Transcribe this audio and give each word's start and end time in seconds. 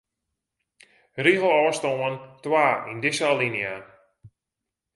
Rigelôfstân 1.25 2.05
twa 2.43 2.67
yn 2.89 2.97
dizze 3.03 3.25
alinea. 3.31 3.75